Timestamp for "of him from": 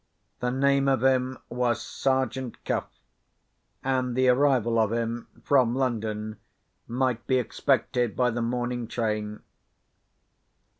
4.79-5.75